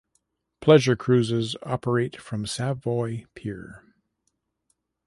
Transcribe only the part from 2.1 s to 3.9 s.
from Savoy Pier.